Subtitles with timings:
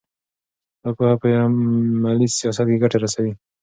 [0.81, 3.33] دا پوهه په عملي سیاست کې ګټه رسوي.